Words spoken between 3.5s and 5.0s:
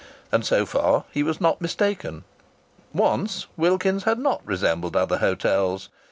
Wilkins's had not resembled